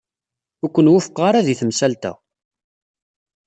Ur 0.63 0.69
ken-wufqeɣ 0.71 1.23
ara 1.29 1.45
di 1.47 1.55
temsalt-a. 1.59 2.13